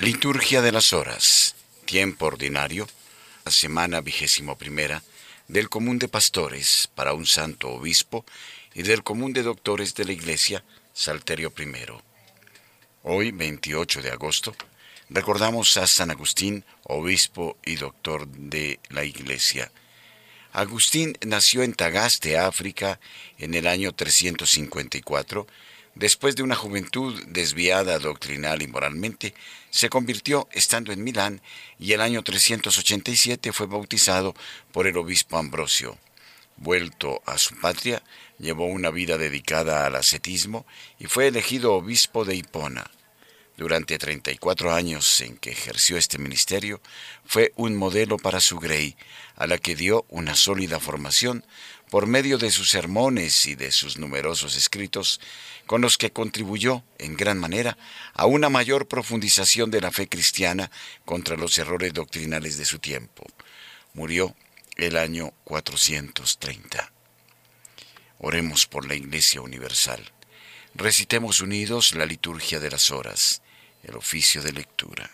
[0.00, 2.88] Liturgia de las Horas, tiempo ordinario,
[3.44, 5.02] la semana vigésimo primera
[5.46, 8.24] del Común de Pastores para un Santo Obispo
[8.72, 11.66] y del Común de Doctores de la Iglesia, Salterio I.
[13.02, 14.56] Hoy, 28 de agosto,
[15.10, 19.70] recordamos a San Agustín, obispo y doctor de la Iglesia.
[20.54, 22.98] Agustín nació en Tagaste, África,
[23.36, 25.46] en el año 354
[25.94, 29.34] Después de una juventud desviada doctrinal y moralmente,
[29.70, 31.42] se convirtió estando en Milán
[31.78, 34.34] y el año 387 fue bautizado
[34.72, 35.98] por el obispo Ambrosio.
[36.56, 38.02] Vuelto a su patria,
[38.38, 40.66] llevó una vida dedicada al ascetismo
[40.98, 42.90] y fue elegido obispo de Hipona.
[43.56, 46.80] Durante 34 años en que ejerció este ministerio,
[47.26, 48.96] fue un modelo para su grey,
[49.40, 51.46] a la que dio una sólida formación
[51.88, 55.18] por medio de sus sermones y de sus numerosos escritos,
[55.66, 57.78] con los que contribuyó en gran manera
[58.12, 60.70] a una mayor profundización de la fe cristiana
[61.06, 63.24] contra los errores doctrinales de su tiempo.
[63.94, 64.36] Murió
[64.76, 66.92] el año 430.
[68.18, 70.12] Oremos por la Iglesia Universal.
[70.74, 73.40] Recitemos unidos la liturgia de las horas,
[73.84, 75.10] el oficio de lectura,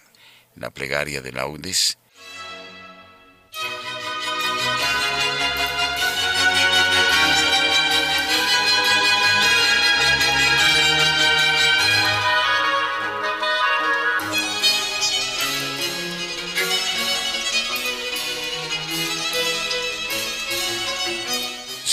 [0.56, 1.96] la plegaria de laudes,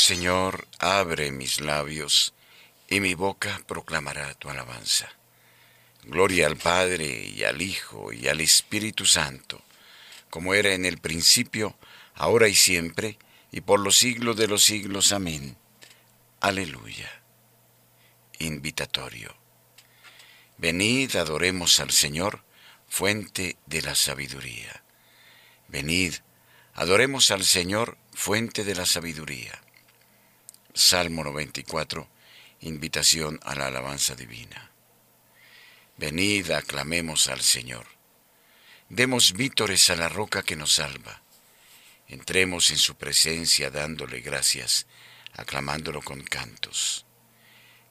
[0.04, 2.34] Señor, abre mis labios,
[2.90, 5.10] y mi boca proclamará tu alabanza.
[6.04, 9.64] Gloria al Padre, y al Hijo, y al Espíritu Santo,
[10.30, 11.78] como era en el principio,
[12.16, 13.18] ahora y siempre,
[13.50, 15.14] y por los siglos de los siglos.
[15.14, 15.56] Amén.
[16.42, 17.10] Aleluya.
[18.40, 19.34] Invitatorio.
[20.58, 22.44] Venid, adoremos al Señor,
[22.90, 24.84] fuente de la sabiduría.
[25.70, 26.16] Venid,
[26.74, 29.63] adoremos al Señor, fuente de la sabiduría.
[30.76, 32.10] Salmo 94,
[32.62, 34.72] invitación a la alabanza divina.
[35.98, 37.86] Venid, aclamemos al Señor.
[38.90, 41.22] Demos vítores a la roca que nos salva.
[42.08, 44.88] Entremos en su presencia dándole gracias,
[45.34, 47.06] aclamándolo con cantos.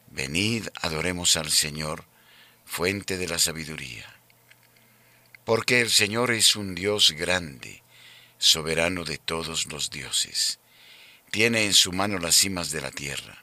[0.08, 2.04] Venid, adoremos al Señor,
[2.64, 4.12] fuente de la sabiduría.
[5.44, 7.84] Porque el Señor es un Dios grande,
[8.38, 10.58] soberano de todos los dioses
[11.32, 13.42] tiene en su mano las cimas de la tierra.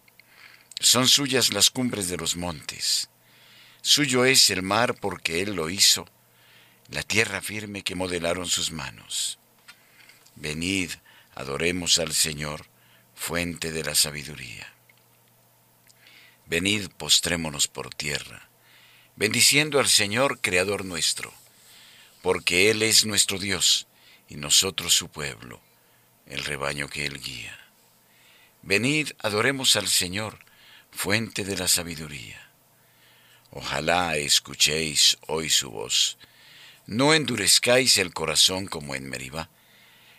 [0.80, 3.10] Son suyas las cumbres de los montes.
[3.82, 6.08] Suyo es el mar porque Él lo hizo,
[6.90, 9.40] la tierra firme que modelaron sus manos.
[10.36, 10.92] Venid,
[11.34, 12.68] adoremos al Señor,
[13.16, 14.72] fuente de la sabiduría.
[16.46, 18.52] Venid, postrémonos por tierra,
[19.16, 21.34] bendiciendo al Señor, Creador nuestro,
[22.22, 23.88] porque Él es nuestro Dios
[24.28, 25.60] y nosotros su pueblo,
[26.28, 27.60] el rebaño que Él guía.
[28.62, 30.40] Venid, adoremos al Señor,
[30.92, 32.50] fuente de la sabiduría.
[33.52, 36.18] Ojalá escuchéis hoy su voz.
[36.86, 39.50] No endurezcáis el corazón como en Meribá,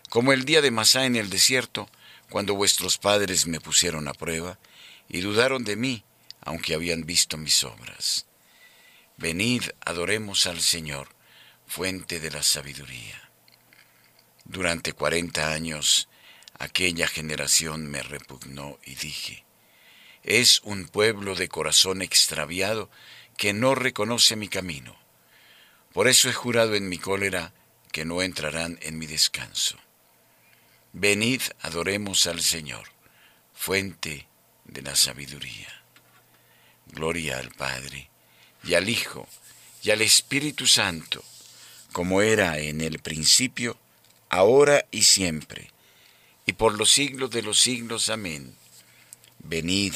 [0.09, 1.89] como el día de Masá en el desierto,
[2.29, 4.59] cuando vuestros padres me pusieron a prueba
[5.09, 6.05] y dudaron de mí,
[6.41, 8.27] aunque habían visto mis obras.
[9.17, 11.09] Venid, adoremos al Señor,
[11.67, 13.31] fuente de la sabiduría.
[14.45, 16.09] Durante cuarenta años
[16.61, 19.45] Aquella generación me repugnó y dije,
[20.25, 22.91] es un pueblo de corazón extraviado
[23.39, 24.95] que no reconoce mi camino.
[25.95, 27.55] Por eso he jurado en mi cólera
[27.93, 29.79] que no entrarán en mi descanso.
[30.93, 32.89] Venid, adoremos al Señor,
[33.55, 34.29] fuente
[34.67, 35.83] de la sabiduría.
[36.89, 38.11] Gloria al Padre,
[38.65, 39.27] y al Hijo,
[39.83, 41.25] y al Espíritu Santo,
[41.93, 43.79] como era en el principio,
[44.29, 45.71] ahora y siempre
[46.47, 48.09] y por los siglos de los siglos.
[48.09, 48.55] Amén.
[49.39, 49.95] Venid,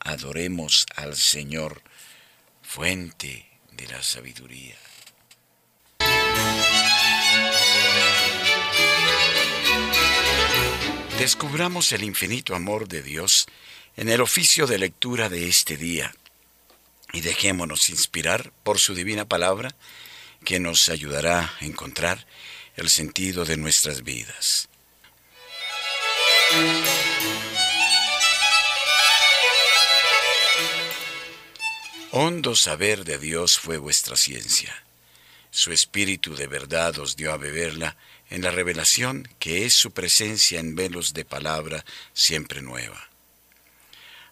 [0.00, 1.82] adoremos al Señor,
[2.62, 4.76] fuente de la sabiduría.
[11.18, 13.46] Descubramos el infinito amor de Dios
[13.96, 16.14] en el oficio de lectura de este día
[17.12, 19.74] y dejémonos inspirar por su divina palabra
[20.44, 22.26] que nos ayudará a encontrar
[22.76, 24.67] el sentido de nuestras vidas.
[32.10, 34.74] Hondo saber de Dios fue vuestra ciencia.
[35.50, 37.96] Su espíritu de verdad os dio a beberla
[38.30, 41.84] en la revelación que es su presencia en velos de palabra
[42.14, 43.08] siempre nueva.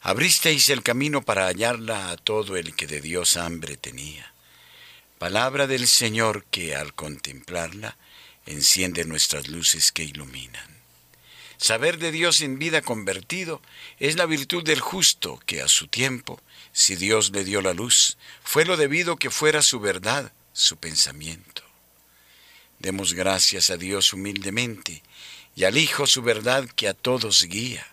[0.01, 4.33] Abristeis el camino para hallarla a todo el que de Dios hambre tenía.
[5.19, 7.97] Palabra del Señor que al contemplarla
[8.47, 10.75] enciende nuestras luces que iluminan.
[11.58, 13.62] Saber de Dios en vida convertido
[13.99, 16.41] es la virtud del justo que a su tiempo,
[16.73, 21.62] si Dios le dio la luz, fue lo debido que fuera su verdad, su pensamiento.
[22.79, 25.03] Demos gracias a Dios humildemente
[25.55, 27.87] y al Hijo su verdad que a todos guía.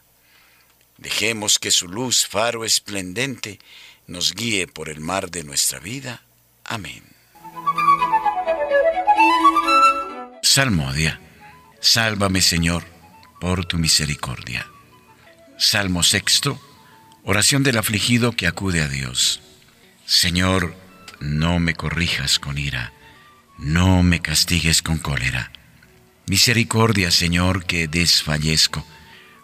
[0.97, 3.59] Dejemos que su luz, faro esplendente,
[4.07, 6.23] nos guíe por el mar de nuestra vida.
[6.65, 7.03] Amén.
[10.41, 11.19] Salmodia.
[11.79, 12.85] Sálvame, Señor,
[13.43, 14.65] por tu misericordia.
[15.57, 16.57] Salmo sexto.
[17.25, 19.41] Oración del afligido que acude a Dios.
[20.05, 20.73] Señor,
[21.19, 22.93] no me corrijas con ira,
[23.57, 25.51] no me castigues con cólera.
[26.25, 28.87] Misericordia, Señor, que desfallezco.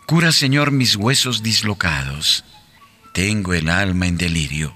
[0.06, 2.46] Cura, Señor, mis huesos dislocados.
[3.13, 4.74] Tengo el alma en delirio.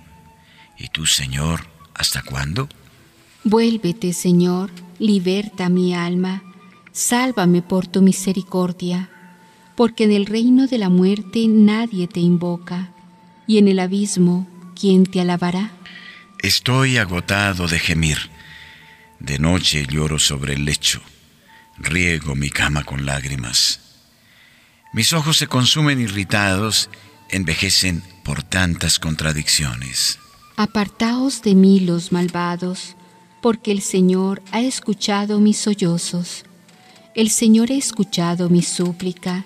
[0.77, 2.67] ¿Y tú, Señor, hasta cuándo?
[3.45, 6.43] Vuélvete, Señor, liberta mi alma,
[6.91, 9.09] sálvame por tu misericordia,
[9.75, 12.91] porque en el reino de la muerte nadie te invoca,
[13.47, 14.47] y en el abismo,
[14.79, 15.71] ¿quién te alabará?
[16.39, 18.17] Estoy agotado de gemir,
[19.19, 21.01] de noche lloro sobre el lecho,
[21.77, 23.79] riego mi cama con lágrimas.
[24.93, 26.89] Mis ojos se consumen irritados,
[27.29, 30.19] envejecen por tantas contradicciones.
[30.55, 32.95] Apartaos de mí los malvados,
[33.41, 36.45] porque el Señor ha escuchado mis sollozos.
[37.15, 39.45] El Señor ha escuchado mi súplica,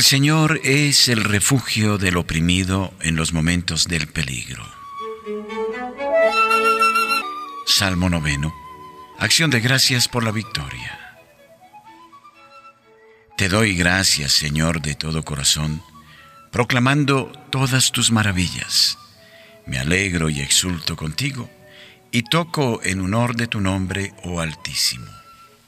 [0.00, 4.64] El Señor es el refugio del oprimido en los momentos del peligro.
[7.66, 8.50] Salmo noveno.
[9.18, 11.18] Acción de gracias por la victoria.
[13.36, 15.82] Te doy gracias, Señor, de todo corazón
[16.50, 18.96] proclamando todas tus maravillas.
[19.66, 21.50] Me alegro y exulto contigo,
[22.10, 25.12] y toco en honor de tu nombre, oh Altísimo.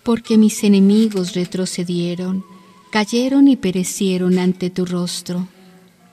[0.02, 2.46] Porque mis enemigos retrocedieron,
[2.92, 5.48] cayeron y perecieron ante tu rostro.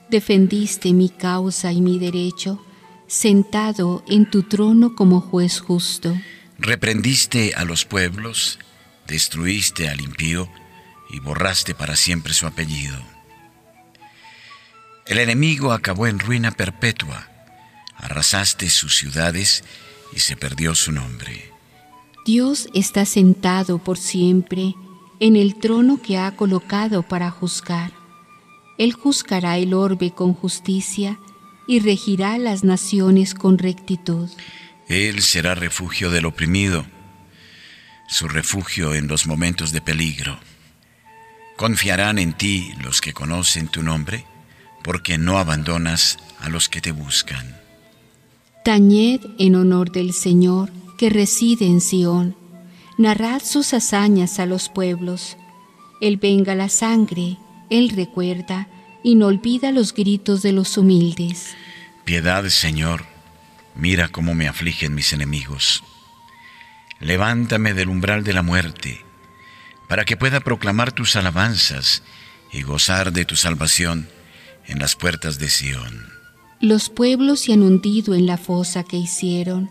[0.08, 2.64] Defendiste mi causa y mi derecho,
[3.06, 6.16] sentado en tu trono como juez justo.
[6.58, 8.58] Reprendiste a los pueblos,
[9.06, 10.48] destruiste al impío
[11.10, 12.98] y borraste para siempre su apellido.
[15.06, 17.28] El enemigo acabó en ruina perpetua,
[17.96, 19.64] arrasaste sus ciudades
[20.14, 21.52] y se perdió su nombre.
[22.24, 24.74] Dios está sentado por siempre
[25.20, 27.92] en el trono que ha colocado para juzgar.
[28.78, 31.18] Él juzgará el orbe con justicia
[31.68, 34.28] y regirá las naciones con rectitud.
[34.88, 36.84] Él será refugio del oprimido,
[38.08, 40.40] su refugio en los momentos de peligro.
[41.56, 44.24] ¿Confiarán en ti los que conocen tu nombre?
[44.82, 47.58] porque no abandonas a los que te buscan.
[48.64, 52.36] Tañed en honor del Señor que reside en Sión.
[53.00, 55.38] Narrad sus hazañas a los pueblos.
[56.02, 57.38] Él venga la sangre,
[57.70, 58.68] Él recuerda
[59.02, 61.56] y no olvida los gritos de los humildes.
[62.04, 63.06] Piedad, Señor,
[63.74, 65.82] mira cómo me afligen mis enemigos.
[66.98, 69.02] Levántame del umbral de la muerte,
[69.88, 72.02] para que pueda proclamar tus alabanzas
[72.52, 74.10] y gozar de tu salvación
[74.66, 76.06] en las puertas de Sión.
[76.60, 79.70] Los pueblos se han hundido en la fosa que hicieron,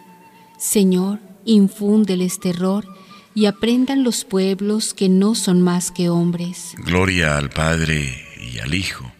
[0.61, 2.85] Señor, infúndeles terror
[3.33, 6.75] y aprendan los pueblos que no son más que hombres.
[6.77, 9.11] Gloria al Padre y al Hijo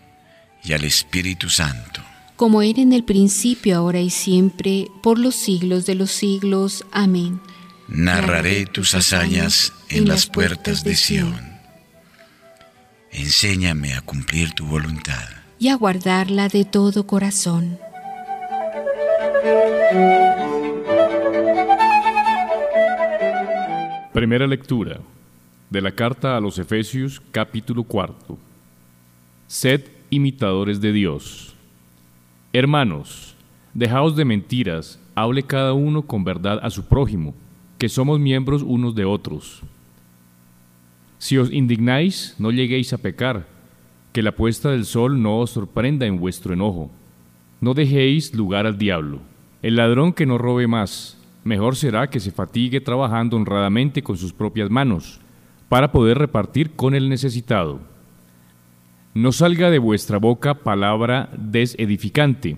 [0.63, 2.03] y al Espíritu Santo.
[2.35, 6.85] Como era en el principio, ahora y siempre, por los siglos de los siglos.
[6.91, 7.41] Amén.
[7.87, 11.39] Narraré tus hazañas en las puertas de Sión.
[13.11, 15.27] Enséñame a cumplir tu voluntad.
[15.57, 17.79] Y a guardarla de todo corazón.
[24.13, 24.99] Primera lectura
[25.69, 28.37] de la carta a los Efesios capítulo cuarto.
[29.47, 31.55] Sed imitadores de Dios.
[32.53, 33.35] Hermanos,
[33.73, 37.33] dejaos de mentiras, hable cada uno con verdad a su prójimo,
[37.77, 39.61] que somos miembros unos de otros.
[41.17, 43.47] Si os indignáis, no lleguéis a pecar,
[44.11, 46.91] que la puesta del sol no os sorprenda en vuestro enojo.
[47.61, 49.30] No dejéis lugar al diablo.
[49.61, 54.33] El ladrón que no robe más, mejor será que se fatigue trabajando honradamente con sus
[54.33, 55.19] propias manos,
[55.69, 57.79] para poder repartir con el necesitado.
[59.13, 62.57] No salga de vuestra boca palabra desedificante,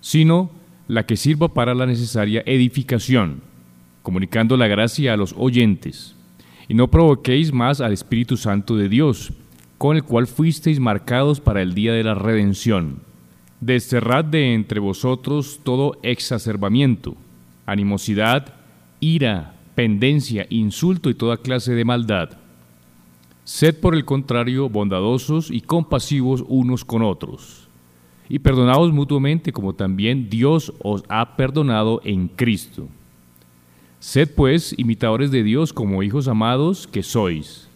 [0.00, 0.50] sino
[0.88, 3.42] la que sirva para la necesaria edificación,
[4.02, 6.16] comunicando la gracia a los oyentes.
[6.66, 9.34] Y no provoquéis más al Espíritu Santo de Dios,
[9.76, 13.11] con el cual fuisteis marcados para el día de la redención.
[13.62, 17.14] Desterrad de entre vosotros todo exacerbamiento,
[17.64, 18.54] animosidad,
[18.98, 22.30] ira, pendencia, insulto y toda clase de maldad.
[23.44, 27.68] Sed por el contrario bondadosos y compasivos unos con otros,
[28.28, 32.88] y perdonaos mutuamente como también Dios os ha perdonado en Cristo.
[34.00, 37.68] Sed pues imitadores de Dios como hijos amados que sois,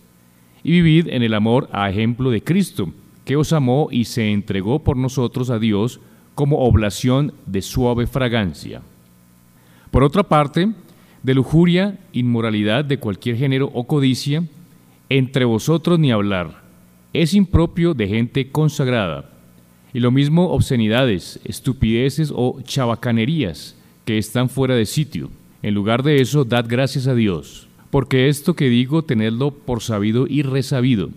[0.65, 2.93] y vivid en el amor a ejemplo de Cristo,
[3.27, 6.01] que os amó y se entregó por nosotros a Dios
[6.37, 8.83] como oblación de suave fragancia.
[9.91, 10.73] Por otra parte,
[11.25, 14.45] de lujuria, inmoralidad de cualquier género o codicia,
[15.09, 16.63] entre vosotros ni hablar.
[17.13, 19.29] Es impropio de gente consagrada.
[19.93, 25.31] Y lo mismo obscenidades, estupideces o chabacanerías que están fuera de sitio.
[25.63, 27.67] En lugar de eso, dad gracias a Dios.
[27.91, 31.11] Porque esto que digo, tenedlo por sabido y resabido.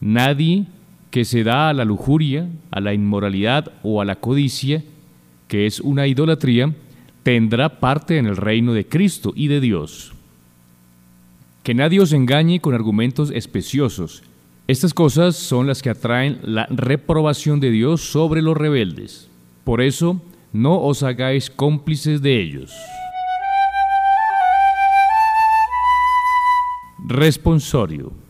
[0.00, 0.66] Nadie
[1.10, 4.84] que se da a la lujuria, a la inmoralidad o a la codicia,
[5.48, 6.74] que es una idolatría,
[7.22, 10.12] tendrá parte en el reino de Cristo y de Dios.
[11.62, 14.22] Que nadie os engañe con argumentos especiosos.
[14.66, 19.30] Estas cosas son las que atraen la reprobación de Dios sobre los rebeldes.
[19.64, 20.20] Por eso,
[20.52, 22.74] no os hagáis cómplices de ellos.
[27.06, 28.27] Responsorio.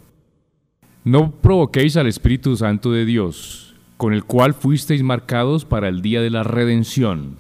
[1.09, 6.21] No provoquéis al Espíritu Santo de Dios, con el cual fuisteis marcados para el día
[6.21, 7.39] de la redención.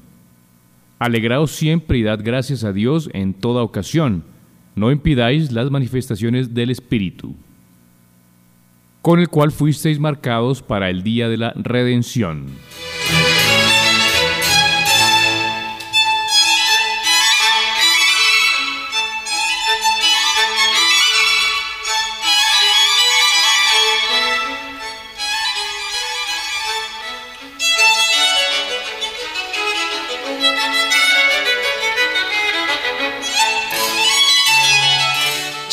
[0.99, 4.25] Alegraos siempre y dad gracias a Dios en toda ocasión
[4.75, 7.35] no impidáis las manifestaciones del Espíritu,
[9.03, 12.47] con el cual fuisteis marcados para el día de la redención.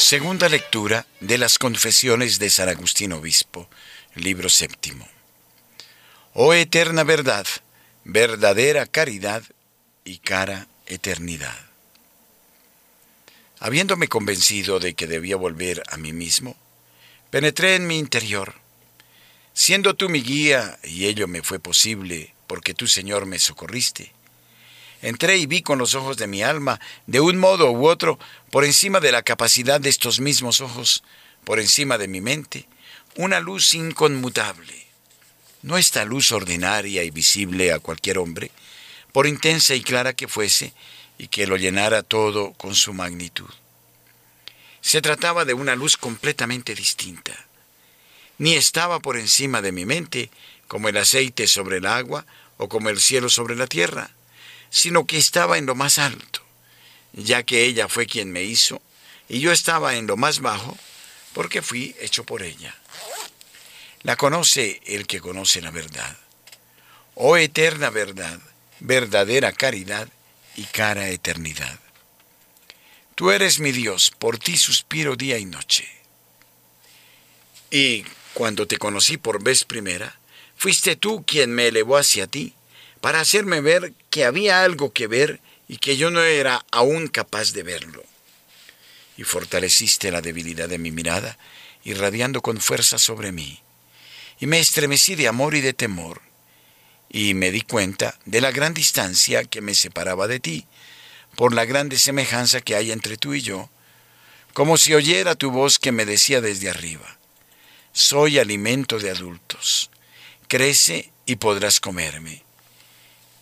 [0.07, 3.67] Segunda lectura de las Confesiones de San Agustín Obispo,
[4.13, 5.09] libro séptimo.
[6.35, 7.47] Oh eterna verdad,
[8.03, 9.41] verdadera caridad
[10.03, 11.57] y cara eternidad.
[13.59, 16.55] Habiéndome convencido de que debía volver a mí mismo,
[17.31, 18.53] penetré en mi interior.
[19.55, 24.13] Siendo tú mi guía, y ello me fue posible porque tú, Señor, me socorriste,
[25.05, 28.17] Entré y vi con los ojos de mi alma, de un modo u otro,
[28.49, 31.03] por encima de la capacidad de estos mismos ojos,
[31.43, 32.67] por encima de mi mente,
[33.15, 34.87] una luz inconmutable.
[35.61, 38.49] No esta luz ordinaria y visible a cualquier hombre,
[39.11, 40.73] por intensa y clara que fuese,
[41.19, 43.49] y que lo llenara todo con su magnitud.
[44.81, 47.45] Se trataba de una luz completamente distinta.
[48.39, 50.31] Ni estaba por encima de mi mente,
[50.67, 52.25] como el aceite sobre el agua
[52.57, 54.09] o como el cielo sobre la tierra
[54.75, 56.41] sino que estaba en lo más alto,
[57.13, 58.81] ya que ella fue quien me hizo,
[59.29, 60.77] y yo estaba en lo más bajo,
[61.31, 62.75] porque fui hecho por ella.
[64.03, 66.17] La conoce el que conoce la verdad.
[67.13, 68.37] Oh eterna verdad,
[68.81, 70.09] verdadera caridad
[70.57, 71.79] y cara eternidad.
[73.15, 75.87] Tú eres mi Dios, por ti suspiro día y noche.
[77.71, 78.03] Y
[78.33, 80.19] cuando te conocí por vez primera,
[80.57, 82.53] fuiste tú quien me elevó hacia ti
[82.99, 87.51] para hacerme ver que había algo que ver y que yo no era aún capaz
[87.51, 88.01] de verlo.
[89.17, 91.37] Y fortaleciste la debilidad de mi mirada,
[91.83, 93.59] irradiando con fuerza sobre mí.
[94.39, 96.21] Y me estremecí de amor y de temor,
[97.09, 100.65] y me di cuenta de la gran distancia que me separaba de ti,
[101.35, 103.69] por la grande semejanza que hay entre tú y yo,
[104.53, 107.17] como si oyera tu voz que me decía desde arriba,
[107.91, 109.91] soy alimento de adultos,
[110.47, 112.44] crece y podrás comerme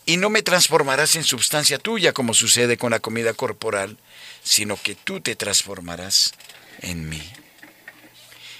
[0.05, 3.97] y no me transformarás en substancia tuya como sucede con la comida corporal,
[4.43, 6.33] sino que tú te transformarás
[6.81, 7.21] en mí.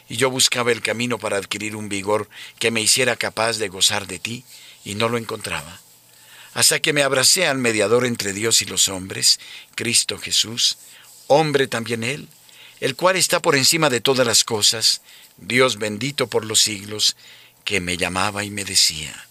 [0.10, 4.08] Y yo buscaba el camino para adquirir un vigor que me hiciera capaz de gozar
[4.08, 4.44] de ti,
[4.86, 5.80] y no lo encontraba.
[6.54, 9.40] Hasta que me abracé al mediador entre Dios y los hombres,
[9.76, 10.78] Cristo Jesús,
[11.28, 12.28] hombre también Él,
[12.80, 15.02] el cual está por encima de todas las cosas,
[15.38, 17.16] Dios bendito por los siglos,
[17.64, 19.28] que me llamaba y me decía,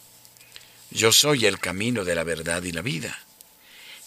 [0.92, 3.18] Yo soy el camino de la verdad y la vida.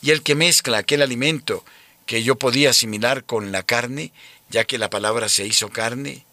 [0.01, 1.65] Y el que mezcla aquel alimento
[2.05, 4.11] que yo podía asimilar con la carne,
[4.49, 6.25] ya que la palabra se hizo carne,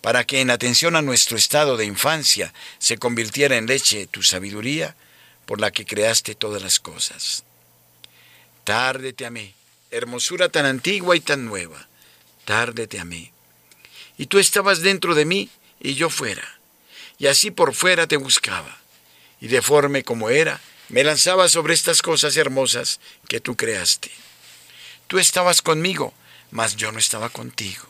[0.00, 4.96] para que en atención a nuestro estado de infancia se convirtiera en leche tu sabiduría,
[5.46, 7.44] por la que creaste todas las cosas.
[8.64, 9.54] Tarde te amé,
[9.92, 11.88] hermosura tan antigua y tan nueva,
[12.44, 13.32] tarde te amé.
[14.18, 15.50] Y tú estabas dentro de mí
[15.80, 16.58] y yo fuera,
[17.18, 18.79] y así por fuera te buscaba,
[19.40, 24.10] y deforme como era, me lanzaba sobre estas cosas hermosas que tú creaste.
[25.06, 26.12] Tú estabas conmigo,
[26.50, 27.88] mas yo no estaba contigo.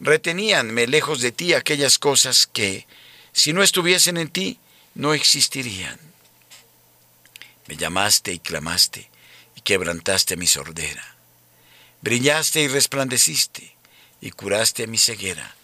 [0.00, 2.86] Reteníanme lejos de ti aquellas cosas que,
[3.32, 4.58] si no estuviesen en ti,
[4.94, 5.98] no existirían.
[7.66, 9.10] Me llamaste y clamaste,
[9.54, 11.16] y quebrantaste mi sordera.
[12.00, 13.74] Brillaste y resplandeciste,
[14.20, 15.54] y curaste mi ceguera.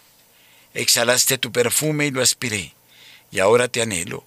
[0.73, 2.73] Exhalaste tu perfume y lo aspiré,
[3.31, 4.25] y ahora te anhelo.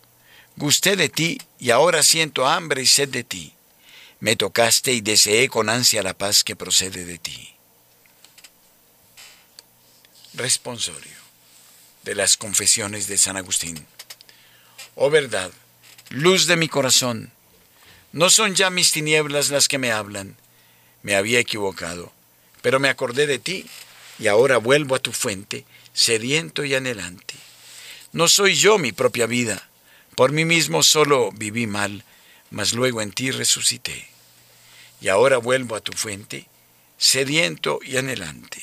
[0.59, 3.55] Gusté de ti, y ahora siento hambre y sed de ti.
[4.21, 7.59] Me tocaste y deseé con ansia la paz que procede de ti
[10.39, 11.19] responsorio
[12.05, 13.87] de las confesiones de San Agustín.
[14.95, 15.51] Oh verdad,
[16.09, 17.33] luz de mi corazón,
[18.13, 20.37] no son ya mis tinieblas las que me hablan.
[21.03, 22.13] Me había equivocado,
[22.63, 23.67] pero me acordé de ti
[24.19, 27.35] y ahora vuelvo a tu fuente, sediento y anhelante.
[28.13, 29.68] No soy yo mi propia vida,
[30.19, 32.03] por mí mismo solo viví mal,
[32.51, 34.09] mas luego en ti resucité.
[35.01, 36.49] Y ahora vuelvo a tu fuente,
[36.97, 38.61] sediento y anhelante.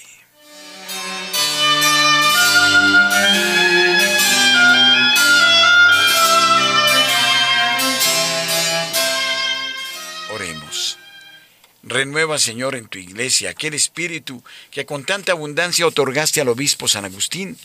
[10.31, 10.97] Oremos.
[11.83, 17.05] Renueva, Señor, en tu iglesia aquel espíritu que con tanta abundancia otorgaste al obispo San
[17.05, 17.57] Agustín,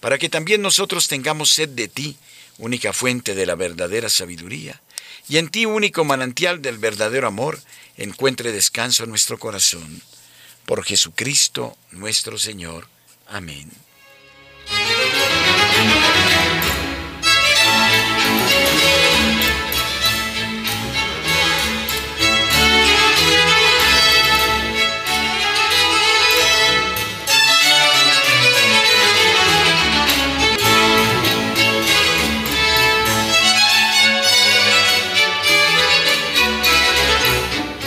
[0.00, 2.16] para que también nosotros tengamos sed de ti,
[2.58, 4.80] única fuente de la verdadera sabiduría,
[5.28, 7.60] y en ti, único manantial del verdadero amor,
[7.96, 10.02] encuentre descanso en nuestro corazón.
[10.64, 12.88] Por Jesucristo nuestro Señor.
[13.26, 13.70] Amén.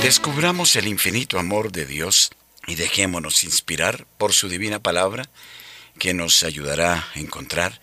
[0.09, 2.31] Descubramos el infinito amor de Dios
[2.65, 5.29] y dejémonos inspirar por su divina palabra
[5.99, 7.79] que nos ayudará a encontrar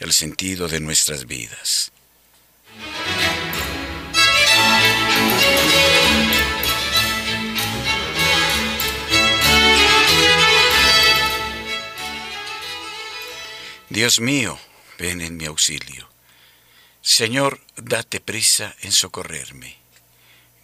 [0.00, 1.92] el sentido de nuestras vidas.
[13.88, 14.58] Dios mío,
[14.98, 16.08] ven en mi auxilio.
[17.02, 19.77] Señor, date prisa en socorrerme.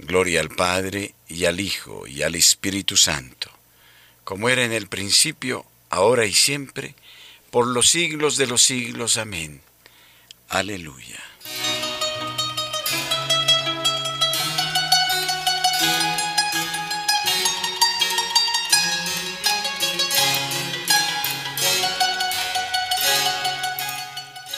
[0.07, 3.51] Gloria al Padre y al Hijo y al Espíritu Santo,
[4.23, 6.95] como era en el principio, ahora y siempre,
[7.51, 9.17] por los siglos de los siglos.
[9.17, 9.63] Amén.
[10.51, 11.23] Aleluya.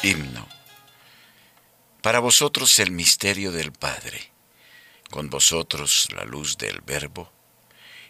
[0.03, 0.49] Himno.
[2.03, 4.36] Para vosotros el misterio del Padre,
[5.11, 7.33] con vosotros la luz del Verbo,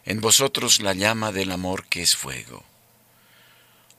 [0.04, 2.64] en vosotros la llama del amor que es fuego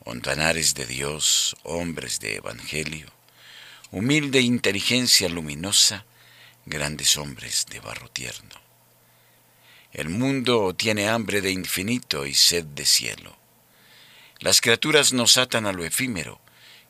[0.09, 3.07] Ontanares de Dios, hombres de Evangelio,
[3.91, 6.05] humilde inteligencia luminosa,
[6.65, 8.55] grandes hombres de barro tierno.
[9.91, 13.35] El mundo tiene hambre de infinito y sed de cielo.
[14.39, 16.39] Las criaturas nos atan a lo efímero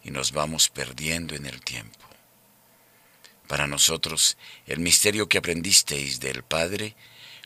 [0.03, 2.06] y nos vamos perdiendo en el tiempo.
[3.47, 6.95] Para nosotros el misterio que aprendisteis del Padre,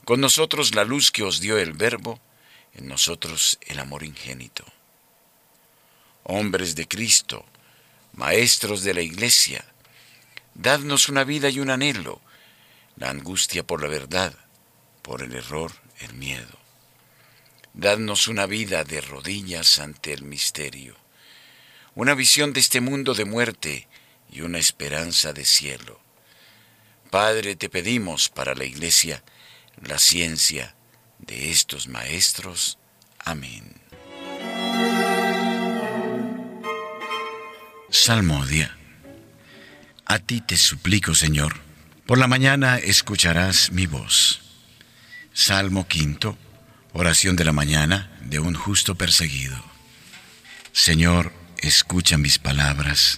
[0.04, 2.20] con nosotros la luz que os dio el Verbo,
[2.74, 4.66] en nosotros el amor ingénito
[6.24, 7.46] hombres de Cristo,
[8.14, 9.66] maestros de la Iglesia,
[10.54, 12.22] dadnos una vida y un anhelo,
[12.96, 14.34] la angustia por la verdad,
[15.02, 16.60] por el error, el miedo.
[17.74, 20.96] Dadnos una vida de rodillas ante el misterio,
[21.96, 23.88] una visión de este mundo de muerte
[24.32, 26.00] y una esperanza de cielo.
[27.10, 29.24] Padre, te pedimos para la Iglesia
[29.84, 30.76] la ciencia
[31.20, 32.78] de estos maestros.
[33.20, 33.82] Amén.
[37.90, 38.78] Salmodia.
[40.06, 41.60] A ti te suplico, Señor,
[42.06, 44.42] por la mañana escucharás mi voz.
[45.34, 46.38] Salmo quinto,
[46.94, 49.62] oración de la mañana de un justo perseguido.
[50.72, 53.18] Señor, escucha mis palabras,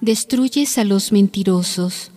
[0.00, 2.10] destruyes a los mentirosos,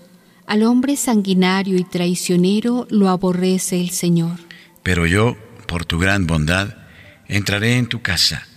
[0.45, 4.37] al hombre sanguinario y traicionero lo aborrece el Señor.
[4.83, 6.75] Pero yo, por tu gran bondad,
[7.27, 8.47] entraré en tu casa,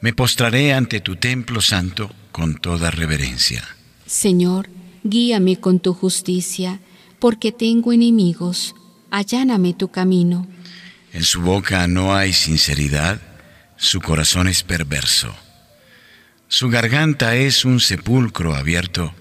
[0.00, 3.64] me postraré ante tu templo santo con toda reverencia.
[4.06, 4.68] Señor,
[5.02, 6.80] guíame con tu justicia,
[7.18, 8.74] porque tengo enemigos,
[9.10, 10.46] alláname tu camino.
[11.12, 13.20] En su boca no hay sinceridad,
[13.76, 15.34] su corazón es perverso.
[16.50, 19.12] Su garganta es un sepulcro abierto,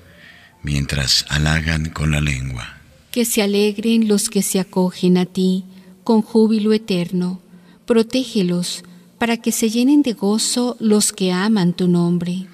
[0.63, 2.77] mientras halagan con la lengua.
[3.11, 5.65] Que se alegren los que se acogen a ti
[6.05, 7.41] con júbilo eterno.
[7.85, 8.85] Protégelos
[9.17, 12.45] para que se llenen de gozo los que aman tu nombre.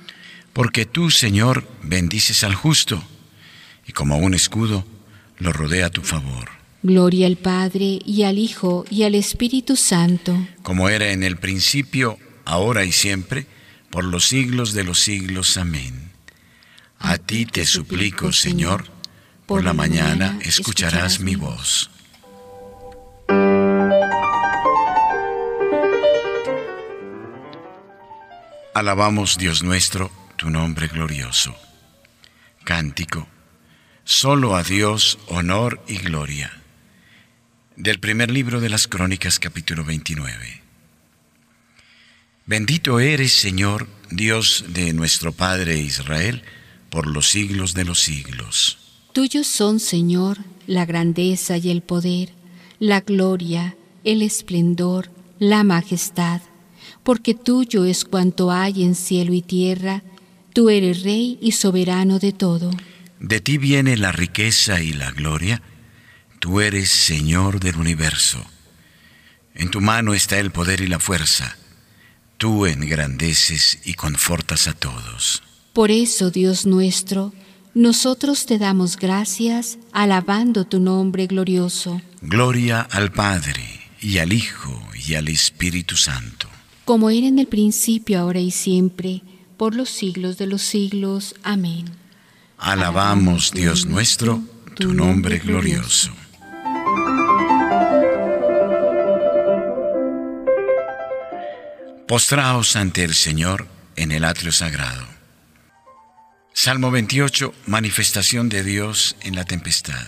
[0.54, 3.04] Porque tú, Señor, bendices al justo,
[3.86, 4.86] y como un escudo
[5.38, 6.50] lo rodea a tu favor.
[6.82, 10.36] Gloria al Padre y al Hijo y al Espíritu Santo.
[10.64, 13.46] Como era en el principio, ahora y siempre,
[13.94, 15.56] por los siglos de los siglos.
[15.56, 16.12] Amén.
[16.98, 18.86] A ti te suplico, Señor,
[19.46, 21.92] por la mañana escucharás mi voz.
[28.74, 31.56] Alabamos, Dios nuestro, tu nombre glorioso.
[32.64, 33.28] Cántico.
[34.06, 36.52] Solo a Dios honor y gloria.
[37.76, 40.63] Del primer libro de las Crónicas, capítulo 29.
[42.46, 46.44] Bendito eres, Señor, Dios de nuestro Padre Israel,
[46.90, 48.78] por los siglos de los siglos.
[49.14, 52.34] Tuyos son, Señor, la grandeza y el poder,
[52.80, 56.42] la gloria, el esplendor, la majestad,
[57.04, 60.04] porque tuyo es cuanto hay en cielo y tierra,
[60.54, 62.72] tú eres Rey y soberano de todo.
[63.22, 65.62] De ti viene la riqueza y la gloria,
[66.40, 68.46] tú eres Señor del universo.
[69.56, 71.58] En tu mano está el poder y la fuerza,
[72.44, 75.42] tú engrandeces y confortas a todos.
[75.72, 77.32] Por eso, Dios nuestro,
[77.74, 82.02] nosotros te damos gracias, alabando tu nombre glorioso.
[82.22, 83.64] Gloria al Padre,
[84.02, 84.78] y al Hijo,
[85.08, 86.50] y al Espíritu Santo.
[86.84, 89.22] Como era en el principio, ahora y siempre,
[89.56, 91.36] por los siglos de los siglos.
[91.44, 91.86] Amén.
[92.58, 94.44] Alabamos, Dios nuestro,
[94.76, 96.12] tu nombre glorioso.
[102.14, 105.04] Postraos ante el Señor en el atrio sagrado.
[106.54, 110.06] Salmo 28, manifestación de Dios en la tempestad.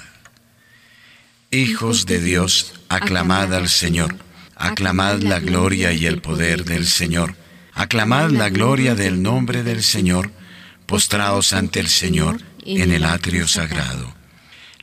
[1.49, 4.15] Hijos de Dios, aclamad al Señor,
[4.55, 7.33] aclamad la gloria y el poder del Señor,
[7.73, 10.29] aclamad la gloria del nombre del Señor,
[10.85, 14.13] postraos ante el Señor en el atrio sagrado.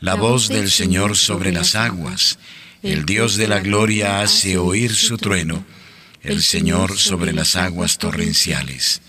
[0.01, 2.41] La voz del Señor sobre las aguas,
[2.83, 5.65] el Dios de la gloria hace oír su trueno,
[6.23, 9.03] el Señor sobre las aguas torrenciales.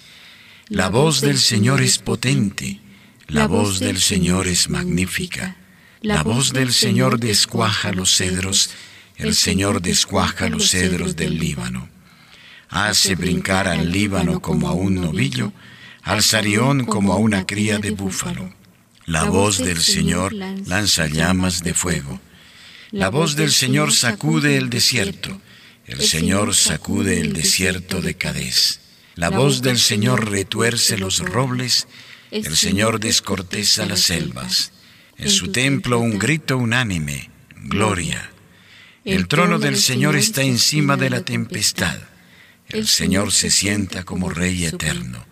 [0.68, 2.80] La voz del Señor es potente,
[3.28, 5.58] la voz del Señor es magnífica,
[6.02, 8.72] la voz del Señor descuaja los cedros,
[9.18, 11.90] el Señor descuaja los cedros del Líbano.
[12.70, 15.54] Hace brincar al Líbano como a un novillo,
[16.02, 18.52] al Sarión como a una cría de búfalo.
[19.06, 22.20] La voz del Señor lanza llamas de fuego.
[22.92, 25.40] La voz del Señor sacude el desierto.
[25.86, 28.80] El Señor sacude el desierto de Cadés.
[29.16, 31.88] La voz del Señor retuerce los robles.
[32.32, 34.72] El Señor descorteza las selvas.
[35.18, 38.32] En su templo un grito unánime, gloria.
[39.04, 41.98] El trono del Señor está encima de la tempestad.
[42.70, 45.26] El Señor se sienta como Rey eterno.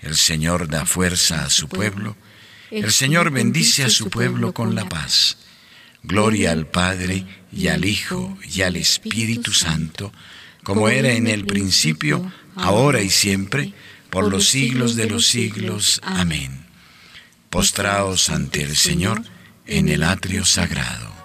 [0.00, 2.16] El Señor da fuerza a su pueblo.
[2.70, 5.36] El Señor bendice a su pueblo con la paz.
[6.02, 10.12] Gloria al Padre y al Hijo y al Espíritu Santo,
[10.62, 13.72] como era en el principio, ahora y siempre,
[14.10, 16.00] por los siglos de los siglos.
[16.02, 16.66] Amén.
[17.50, 19.22] Postraos ante el Señor
[19.66, 21.19] en el atrio sagrado.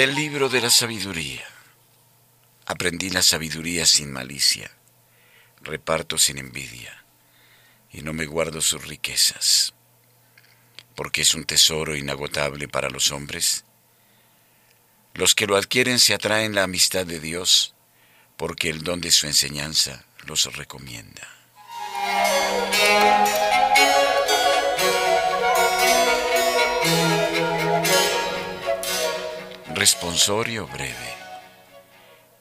[0.00, 1.44] Del libro de la sabiduría.
[2.64, 4.70] Aprendí la sabiduría sin malicia,
[5.60, 7.04] reparto sin envidia,
[7.92, 9.74] y no me guardo sus riquezas,
[10.94, 13.66] porque es un tesoro inagotable para los hombres.
[15.12, 17.74] Los que lo adquieren se atraen la amistad de Dios,
[18.38, 21.28] porque el don de su enseñanza los recomienda.
[29.80, 31.14] Responsorio breve.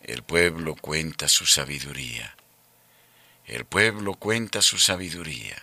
[0.03, 2.35] El pueblo cuenta su sabiduría.
[3.45, 5.55] El pueblo cuenta su sabiduría.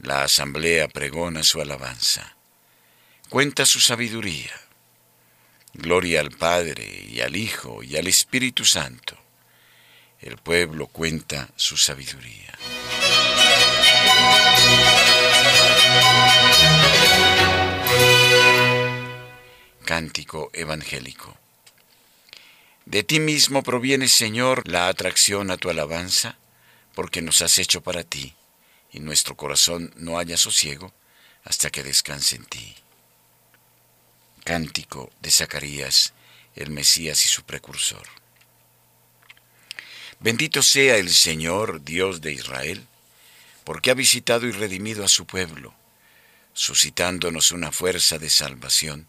[0.00, 2.36] La asamblea pregona su alabanza.
[3.30, 4.52] Cuenta su sabiduría.
[5.72, 9.16] Gloria al Padre y al Hijo y al Espíritu Santo.
[10.20, 12.52] El pueblo cuenta su sabiduría.
[19.90, 21.36] Cántico evangélico.
[22.84, 26.38] De ti mismo proviene, Señor, la atracción a tu alabanza,
[26.94, 28.36] porque nos has hecho para ti,
[28.92, 30.94] y nuestro corazón no haya sosiego
[31.42, 32.76] hasta que descanse en ti.
[34.44, 36.12] Cántico de Zacarías,
[36.54, 38.06] el Mesías y su precursor.
[40.20, 42.86] Bendito sea el Señor, Dios de Israel,
[43.64, 45.74] porque ha visitado y redimido a su pueblo,
[46.52, 49.08] suscitándonos una fuerza de salvación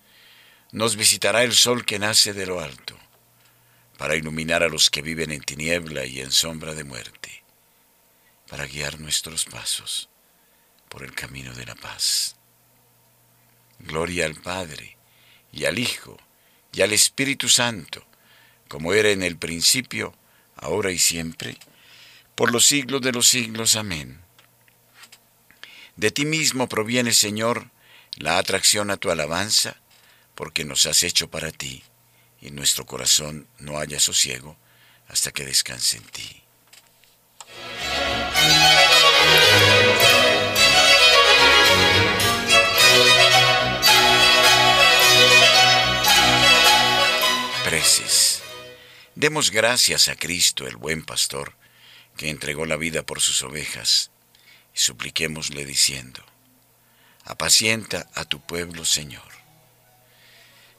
[0.71, 2.97] nos visitará el sol que nace de lo alto,
[3.97, 7.43] para iluminar a los que viven en tiniebla y en sombra de muerte,
[8.47, 10.09] para guiar nuestros pasos
[10.89, 12.35] por el camino de la paz.
[13.79, 14.97] Gloria al Padre,
[15.51, 16.17] y al Hijo,
[16.71, 18.05] y al Espíritu Santo,
[18.67, 20.15] como era en el principio,
[20.55, 21.57] ahora y siempre,
[22.35, 23.75] por los siglos de los siglos.
[23.75, 24.21] Amén.
[25.97, 27.69] De ti mismo proviene, Señor,
[28.15, 29.80] la atracción a tu alabanza,
[30.41, 31.83] porque nos has hecho para ti,
[32.41, 34.57] y nuestro corazón no haya sosiego
[35.07, 36.41] hasta que descanse en ti.
[47.63, 48.41] Preces.
[49.13, 51.55] Demos gracias a Cristo, el buen pastor,
[52.17, 54.09] que entregó la vida por sus ovejas,
[54.73, 56.25] y supliquémosle diciendo,
[57.25, 59.40] apacienta a tu pueblo, Señor.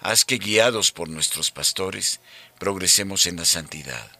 [0.00, 2.20] haz que guiados por nuestros pastores
[2.58, 4.10] progresemos en la santidad.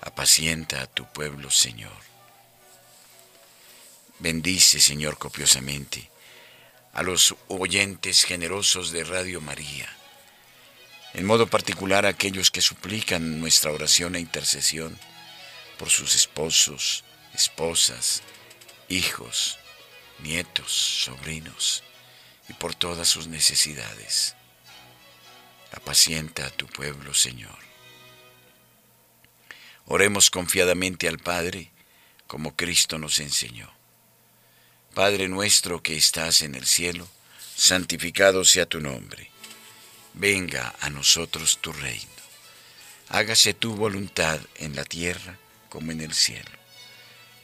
[0.00, 1.96] Apacienta a tu pueblo, Señor.
[4.18, 6.10] Bendice, Señor, copiosamente
[6.92, 9.88] a los oyentes generosos de Radio María,
[11.14, 14.98] en modo particular a aquellos que suplican nuestra oración e intercesión
[15.78, 18.22] por sus esposos, esposas,
[18.88, 19.58] hijos,
[20.18, 21.84] nietos, sobrinos
[22.48, 24.34] y por todas sus necesidades.
[25.72, 27.58] Apacienta a tu pueblo, Señor.
[29.86, 31.70] Oremos confiadamente al Padre,
[32.26, 33.70] como Cristo nos enseñó.
[34.94, 37.08] Padre nuestro que estás en el cielo,
[37.56, 39.30] santificado sea tu nombre.
[40.14, 42.10] Venga a nosotros tu reino.
[43.08, 46.50] Hágase tu voluntad en la tierra como en el cielo.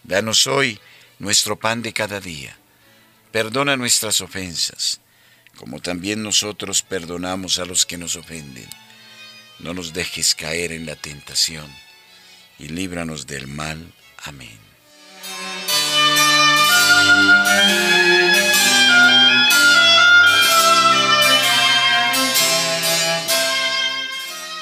[0.03, 0.79] Danos hoy
[1.19, 2.59] nuestro pan de cada día.
[3.35, 5.01] Perdona nuestras ofensas,
[5.57, 8.69] como también nosotros perdonamos a los que nos ofenden.
[9.59, 11.69] No nos dejes caer en la tentación
[12.61, 13.93] y líbranos del mal.
[14.23, 14.57] Amén.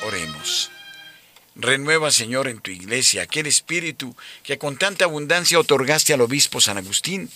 [0.02, 0.70] Oremos.
[1.56, 6.78] Renueva, Señor, en tu iglesia aquel espíritu que con tanta abundancia otorgaste al obispo San
[6.78, 7.28] Agustín,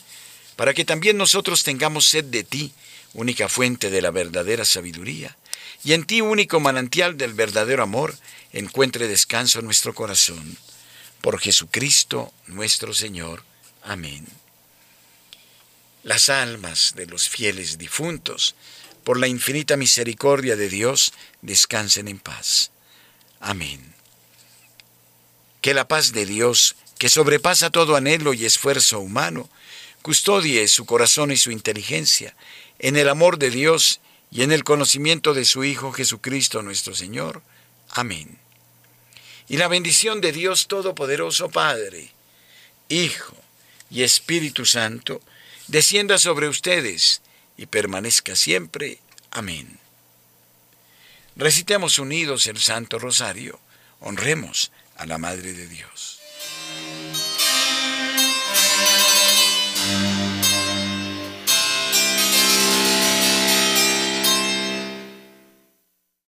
[0.56, 2.72] para que también nosotros tengamos sed de ti,
[3.12, 5.36] única fuente de la verdadera sabiduría,
[5.84, 8.16] y en ti, único manantial del verdadero amor,
[8.52, 10.58] encuentre descanso nuestro corazón.
[11.20, 13.44] Por Jesucristo nuestro Señor.
[13.82, 14.26] Amén.
[16.02, 18.54] Las almas de los fieles difuntos,
[19.04, 22.70] por la infinita misericordia de Dios, descansen en paz.
[23.40, 23.94] Amén.
[25.60, 29.48] Que la paz de Dios, que sobrepasa todo anhelo y esfuerzo humano,
[30.06, 32.36] custodie su corazón y su inteligencia
[32.78, 33.98] en el amor de Dios
[34.30, 37.42] y en el conocimiento de su Hijo Jesucristo nuestro Señor.
[37.90, 38.38] Amén.
[39.48, 42.12] Y la bendición de Dios Todopoderoso Padre,
[42.88, 43.36] Hijo
[43.90, 45.20] y Espíritu Santo,
[45.66, 47.20] descienda sobre ustedes
[47.56, 49.00] y permanezca siempre.
[49.32, 49.76] Amén.
[51.34, 53.58] Recitemos unidos el Santo Rosario,
[53.98, 55.95] honremos a la Madre de Dios.